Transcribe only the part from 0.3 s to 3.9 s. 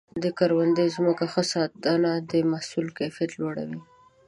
کروندې ځمکې ښه ساتنه د محصول کیفیت لوړوي.